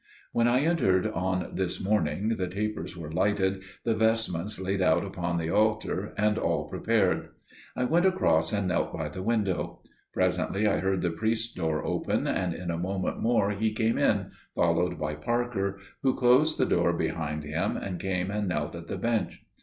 When 0.33 0.47
I 0.47 0.61
entered 0.61 1.05
on 1.05 1.51
this 1.53 1.79
morning 1.79 2.29
the 2.29 2.47
tapers 2.47 2.97
were 2.97 3.11
lighted, 3.11 3.61
the 3.83 3.93
vestments 3.93 4.59
laid 4.59 4.81
out 4.81 5.05
upon 5.05 5.37
the 5.37 5.51
altar, 5.51 6.15
and 6.17 6.39
all 6.39 6.67
prepared. 6.67 7.29
I 7.75 7.83
went 7.83 8.07
across 8.07 8.51
and 8.51 8.67
knelt 8.69 8.91
by 8.93 9.09
the 9.09 9.21
window. 9.21 9.83
Presently 10.11 10.65
I 10.65 10.79
heard 10.79 11.03
the 11.03 11.11
priest's 11.11 11.53
door 11.53 11.85
open, 11.85 12.25
and 12.25 12.51
in 12.55 12.71
a 12.71 12.79
moment 12.79 13.19
more 13.19 13.51
he 13.51 13.73
came 13.73 13.99
in, 13.99 14.31
followed 14.55 14.97
by 14.97 15.13
Parker, 15.13 15.77
who 16.01 16.15
closed 16.15 16.57
the 16.57 16.65
door 16.65 16.93
behind 16.93 17.43
him 17.43 17.77
and 17.77 17.99
came 17.99 18.31
and 18.31 18.47
knelt 18.47 18.73
at 18.73 18.87
the 18.87 18.97
bench. 18.97 19.43